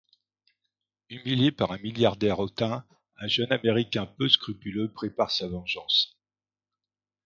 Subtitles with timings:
[1.11, 6.17] Humilié par un milliardaire hautain, un jeune Américain peu scrupuleux prépare sa vengeance.